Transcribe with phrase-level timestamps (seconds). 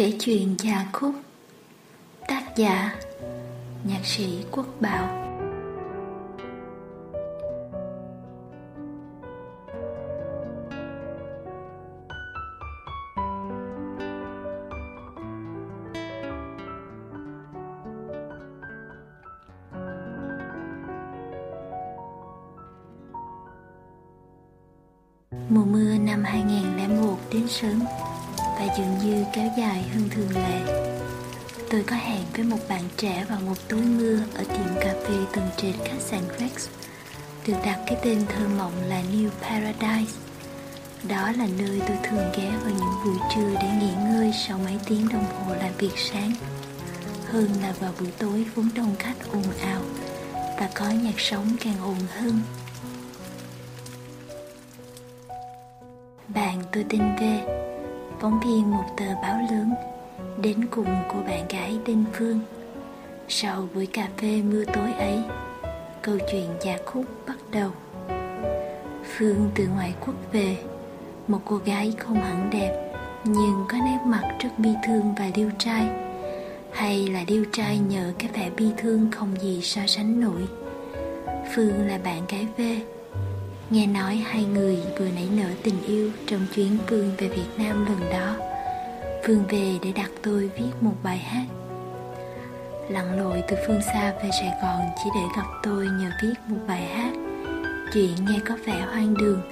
[0.00, 1.14] Kể chuyện già khúc,
[2.28, 2.94] Tác giả
[3.84, 5.26] Nhạc sĩ Quốc Bảo.
[25.48, 27.80] Mùa mưa năm 2001 đến sớm
[28.60, 30.60] và dường như kéo dài hơn thường lệ.
[31.70, 35.14] Tôi có hẹn với một bạn trẻ vào một tối mưa ở tiệm cà phê
[35.32, 36.68] tầng trệt khách sạn Rex,
[37.46, 40.18] được đặt cái tên thơ mộng là New Paradise.
[41.08, 44.78] Đó là nơi tôi thường ghé vào những buổi trưa để nghỉ ngơi sau mấy
[44.86, 46.32] tiếng đồng hồ làm việc sáng.
[47.26, 49.82] Hơn là vào buổi tối vốn đông khách ồn ào
[50.58, 52.40] và có nhạc sống càng ồn hơn
[56.28, 57.22] Bạn tôi tên V
[58.20, 59.74] Phóng viên một tờ báo lớn,
[60.42, 62.40] Đến cùng của bạn gái tên Phương.
[63.28, 65.18] Sau buổi cà phê mưa tối ấy,
[66.02, 67.70] Câu chuyện gia khúc bắt đầu.
[69.16, 70.56] Phương từ ngoại quốc về,
[71.28, 72.92] Một cô gái không hẳn đẹp,
[73.24, 75.88] Nhưng có nét mặt rất bi thương và điêu trai.
[76.72, 80.42] Hay là điêu trai nhờ cái vẻ bi thương không gì so sánh nổi.
[81.54, 82.60] Phương là bạn gái V
[83.70, 87.86] Nghe nói hai người vừa nảy nở tình yêu trong chuyến Phương về Việt Nam
[87.86, 88.36] lần đó.
[89.26, 91.44] Phương về để đặt tôi viết một bài hát.
[92.88, 96.56] Lặn lội từ phương xa về Sài Gòn chỉ để gặp tôi nhờ viết một
[96.66, 97.12] bài hát.
[97.92, 99.42] Chuyện nghe có vẻ hoang đường,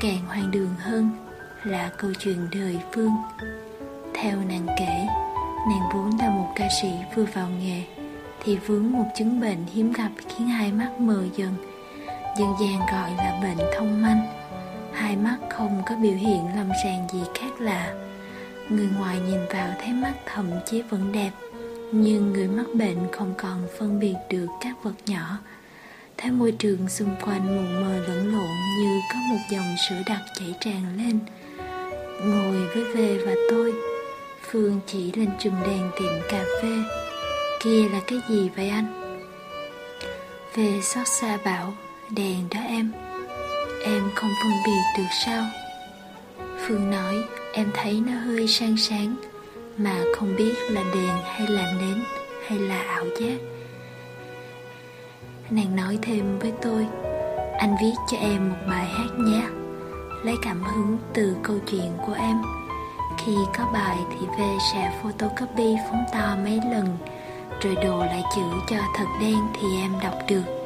[0.00, 1.10] càng hoang đường hơn
[1.64, 3.12] là câu chuyện đời Phương.
[4.14, 5.06] Theo nàng kể,
[5.68, 7.82] nàng vốn là một ca sĩ vừa vào nghề
[8.44, 11.69] thì vướng một chứng bệnh hiếm gặp khiến hai mắt mờ dần
[12.38, 14.40] dân gian gọi là bệnh thông manh
[14.92, 17.94] hai mắt không có biểu hiện lâm sàng gì khác lạ.
[18.68, 21.30] Người ngoài nhìn vào thấy mắt thậm chí vẫn đẹp,
[21.92, 25.38] nhưng người mắc bệnh không còn phân biệt được các vật nhỏ.
[26.16, 28.50] Thấy môi trường xung quanh mù mờ lẫn lộn
[28.80, 31.18] như có một dòng sữa đặc chảy tràn lên.
[32.24, 33.72] Ngồi với về và tôi,
[34.50, 36.76] phương chỉ lên chùm đèn tiệm cà phê.
[37.60, 39.20] Kia là cái gì vậy anh?
[40.54, 41.72] Về xót xa bảo
[42.16, 42.92] đèn đó em.
[43.84, 45.44] Em không phân biệt được sao.
[46.66, 49.14] Phương nói, em thấy nó hơi sang sáng,
[49.76, 52.02] Mà không biết là đèn hay là nến
[52.48, 53.38] hay là ảo giác.
[55.50, 56.86] Nàng nói thêm với tôi,
[57.58, 59.42] Anh viết cho em một bài hát nhé.
[60.24, 62.36] Lấy cảm hứng từ câu chuyện của em.
[63.18, 66.98] Khi có bài thì về sẽ photocopy phóng to mấy lần,
[67.60, 70.59] Rồi đồ lại chữ cho thật đen thì em đọc được.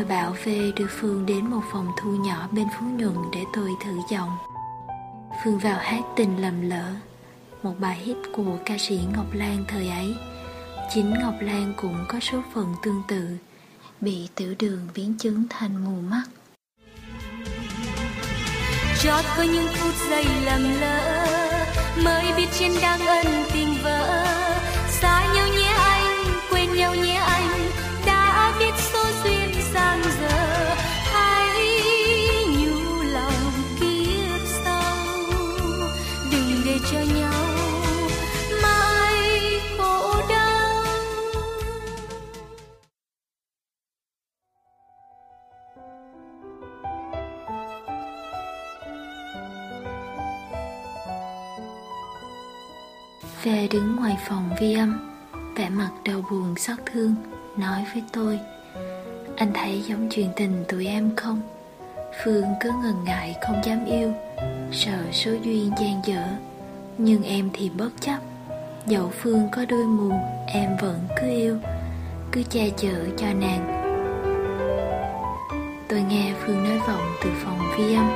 [0.00, 3.70] Tôi bảo về đưa Phương đến một phòng thu nhỏ bên Phú Nhuận để tôi
[3.84, 4.30] thử giọng.
[5.44, 6.94] Phương vào hát tình lầm lỡ,
[7.62, 10.14] một bài hit của ca sĩ Ngọc Lan thời ấy.
[10.94, 13.28] Chính Ngọc Lan cũng có số phận tương tự,
[14.00, 16.24] bị tiểu đường biến chứng thành mù mắt.
[19.02, 21.26] Chót có những phút giây lầm lỡ,
[22.04, 23.99] mới biết trên đang ân tình vỡ.
[53.72, 55.00] Đứng ngoài phòng vi âm,
[55.56, 57.14] vẻ mặt đau buồn, xót thương,
[57.56, 58.38] nói với tôi,
[59.36, 61.40] anh thấy giống chuyện tình tụi em không?
[62.24, 64.12] Phương cứ ngần ngại, không dám yêu,
[64.72, 66.22] Sợ số duyên gian dở,
[66.98, 68.18] Nhưng em thì bất chấp.
[68.86, 70.12] Dẫu Phương có đôi mù,
[70.46, 71.56] Em vẫn cứ yêu,
[72.32, 73.76] Cứ che chở cho nàng.
[75.88, 78.10] Tôi nghe Phương nói vọng từ phòng vi âm,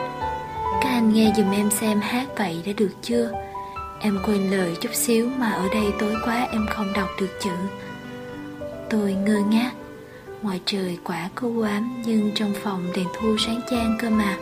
[0.82, 3.32] Các anh nghe dùm em xem hát vậy đã được chưa?
[4.04, 7.50] Em quên lời chút xíu mà ở đây tối quá em không đọc được chữ.
[8.90, 9.72] Tôi ngơ ngác.
[10.42, 14.36] Ngoài trời quả có ám Nhưng trong phòng đèn thu sáng chan cơ mà.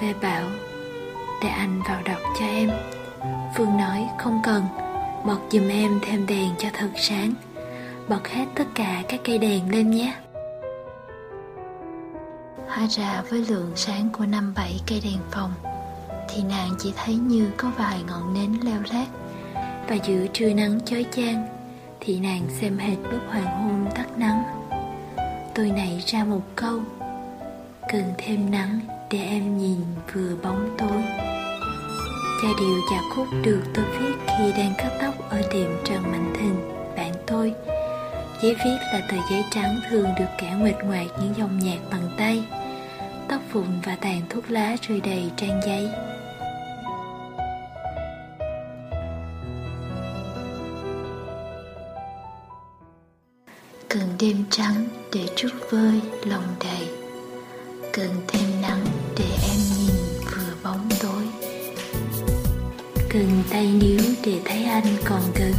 [0.00, 0.44] Về bảo,
[1.42, 2.70] Để anh vào đọc cho em.
[3.56, 4.62] Phương nói, không cần.
[5.24, 7.32] Bật giùm em thêm đèn cho thật sáng.
[8.08, 10.14] Bật hết tất cả các cây đèn lên nhé.
[12.68, 15.52] Hóa ra với lượng sáng của năm bảy cây đèn phòng
[16.36, 19.06] thì nàng chỉ thấy như có vài ngọn nến leo lát
[19.88, 21.46] Và giữa trưa nắng chói chang
[22.00, 24.42] Thì nàng xem hệt lúc hoàng hôn tắt nắng
[25.54, 26.80] tôi nảy ra một câu
[27.92, 28.80] cần thêm nắng
[29.10, 29.78] để em nhìn
[30.12, 31.02] vừa bóng tối
[32.42, 36.34] cha điều chà khúc được tôi viết khi đang cắt tóc ở tiệm Trần Mạnh
[36.40, 36.56] thình,
[36.96, 37.54] bạn tôi.
[38.42, 42.08] Giấy viết là tờ giấy trắng thường được kẻ nguệt ngoạc những dòng nhạc bằng
[42.18, 42.44] tay.
[43.28, 45.88] Tóc vụn và tàn thuốc lá rơi đầy trang giấy.
[55.46, 56.88] Để vơi lòng đầy.
[57.92, 58.84] Cần thêm nắng
[59.18, 61.22] để em nhìn vừa bóng tối.
[63.08, 65.52] Cần tay níu để thấy anh còn gần.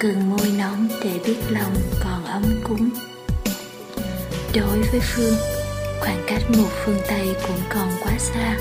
[0.00, 2.90] Cần môi nóng để biết lòng còn ấm cúng.
[4.54, 5.34] Đối với Phương,
[6.00, 8.58] Khoảng cách một phương Tây cũng còn quá xa.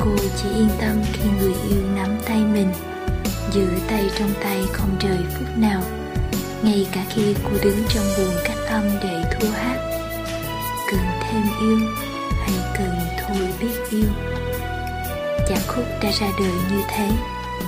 [0.00, 2.72] Cô chỉ yên tâm khi người yêu nắm tay mình,
[3.52, 5.82] Giữ tay trong tay không rời phút nào.
[6.62, 9.78] Ngay cả khi cô đứng trong buồng cách âm để thua hát.
[10.90, 11.78] Cần thêm yêu
[12.40, 14.08] hay cần thôi biết yêu?
[15.48, 17.08] Giả khúc đã ra đời như thế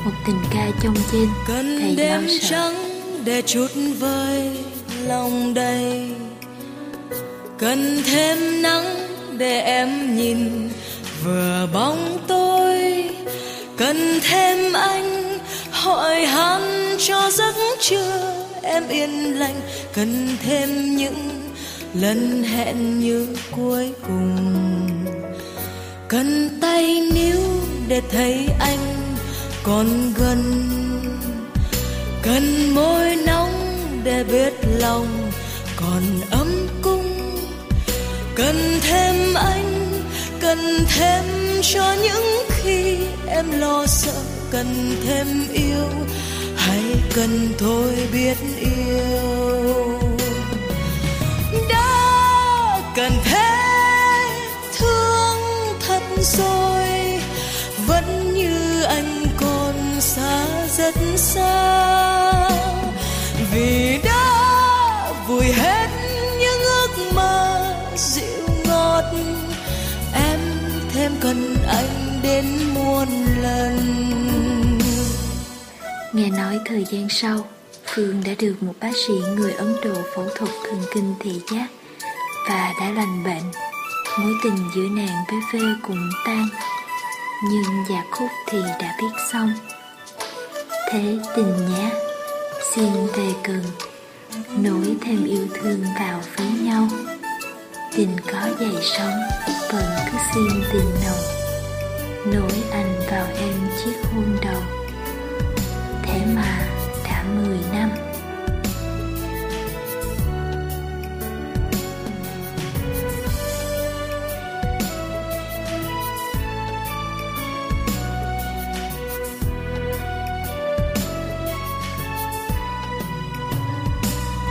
[0.05, 2.75] Một tình ca trong trên Cần đêm trắng
[3.25, 3.67] để chút
[3.99, 4.65] vơi
[5.07, 6.11] lòng đầy.
[7.59, 8.97] Cần thêm nắng
[9.39, 10.71] để em nhìn
[11.25, 13.05] vừa bóng tôi.
[13.77, 15.39] Cần thêm anh
[15.71, 19.61] hỏi han cho giấc trưa em yên lành,
[19.95, 21.53] cần thêm những
[21.95, 24.37] lần hẹn như cuối cùng.
[26.09, 27.41] Cần tay níu
[27.89, 28.95] để thấy anh
[29.63, 30.69] còn gần.
[32.23, 35.31] Cần môi nóng để biết lòng
[35.77, 37.17] còn ấm cung
[38.37, 40.03] cần thêm anh,
[40.41, 40.59] cần
[40.97, 41.25] thêm
[41.63, 42.97] cho những khi
[43.29, 44.23] em lo sợ.
[44.51, 45.89] Cần thêm yêu
[46.77, 50.01] hay cần thôi biết yêu.
[51.69, 53.53] Đã cần thế,
[54.79, 55.39] thương
[55.87, 56.89] thật rồi,
[57.87, 60.47] vẫn như anh còn xa
[60.77, 62.51] rất xa.
[63.53, 65.89] Vì đã vùi hết
[66.39, 69.05] những ước mơ dịu ngọt,
[70.15, 70.41] em
[70.95, 72.45] thêm cần anh đến
[72.75, 73.09] muôn
[73.43, 73.77] lần.
[76.17, 77.47] Nghe nói thời gian sau,
[77.87, 81.67] Phương đã được một bác sĩ người Ấn Độ phẫu thuật thần kinh thị giác
[82.49, 83.43] và đã lành bệnh.
[84.19, 86.49] Mối tình giữa nàng với Vê cũng tan,
[87.51, 89.53] nhưng giả khúc thì đã biết xong.
[90.91, 91.91] Thế tình nhé,
[92.75, 93.63] xin về cần,
[94.63, 96.89] nối thêm yêu thương vào với nhau.
[97.97, 99.21] Tình có dày sóng,
[99.73, 101.25] vẫn cứ xin tình nồng,
[102.35, 103.55] nối anh vào em
[103.85, 104.76] chiếc hôn đầu
[107.77, 107.91] 10 năm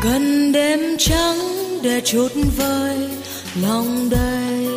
[0.04, 1.38] cần đêm trắng
[1.84, 3.10] để chút vơi
[3.62, 4.68] lòng đầy.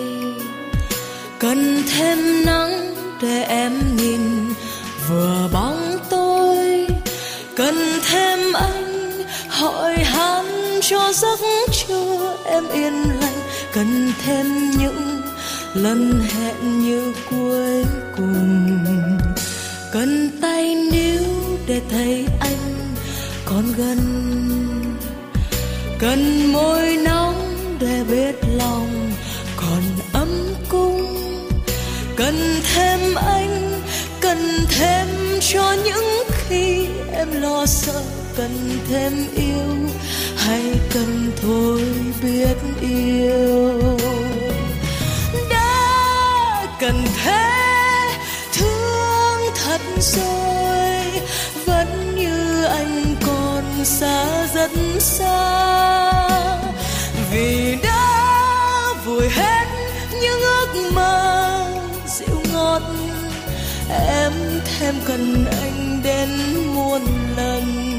[1.38, 4.20] Cần thêm nắng để em nhìn,
[5.08, 6.86] vừa bóng tôi.
[7.56, 7.74] Cần
[8.10, 8.27] thêm
[10.90, 11.40] cho giấc
[11.72, 13.40] trưa em yên lành.
[13.72, 15.20] Cần thêm những
[15.74, 17.84] lần hẹn như cuối
[18.16, 18.78] cùng.
[19.92, 21.22] Cần tay níu
[21.66, 22.94] để thấy anh
[23.44, 23.98] còn gần.
[25.98, 29.12] Cần môi nóng để biết lòng
[29.56, 30.28] còn ấm
[30.68, 31.18] cung
[32.16, 33.80] cần thêm anh,
[34.20, 34.38] cần
[34.78, 35.06] thêm
[35.40, 38.02] cho những khi em lo sợ.
[38.36, 39.88] Cần thêm yêu
[40.48, 41.82] hay cần thôi
[42.22, 43.98] biết yêu.
[45.50, 47.48] Đã cần thế,
[48.52, 51.22] thương thật rồi,
[51.66, 55.62] vẫn như anh còn xa rất xa.
[57.32, 59.66] Vì đã vùi hết
[60.22, 61.70] những ước mơ,
[62.06, 62.82] dịu ngọt,
[63.88, 64.32] em
[64.64, 66.28] thêm cần anh đến
[66.74, 67.02] muôn
[67.36, 67.97] lần.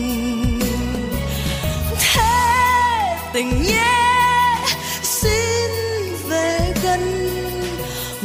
[3.39, 4.65] Tình nhé.
[5.01, 5.71] Xin
[6.29, 7.01] về gần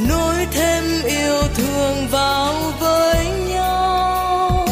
[0.08, 4.68] nối thêm yêu thương vào với nhau.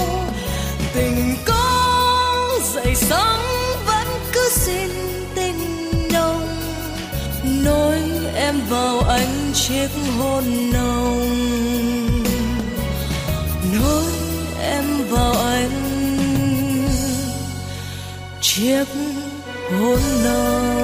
[0.95, 3.43] Tình có dậy sóng,
[3.87, 4.91] vẫn cứ xin
[5.35, 6.49] tình nồng.
[7.45, 7.99] Nối
[8.35, 11.31] em vào anh chiếc hôn nồng.
[13.73, 14.13] Nối
[14.63, 15.93] em vào anh
[18.41, 18.85] chiếc
[19.71, 20.82] hôn nào